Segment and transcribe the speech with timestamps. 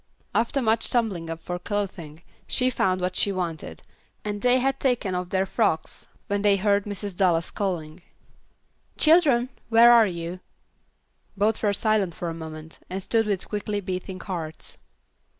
[0.33, 3.83] After much tumbling up of clothing, she found what she wanted,
[4.25, 7.15] and they had taken off their frocks when they heard Mrs.
[7.15, 8.01] Dallas calling,
[8.97, 10.39] "Children, where are you?"
[11.37, 14.79] Both were silent for a moment, and stood with quickly beating hearts.